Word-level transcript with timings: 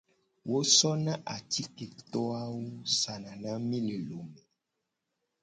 Wo 0.49 0.59
sona 0.77 1.13
atiketo 1.35 2.21
awo 2.41 2.61
sana 2.99 3.31
na 3.41 3.51
mi 3.67 3.77
le 3.87 3.97
lome. 4.09 4.41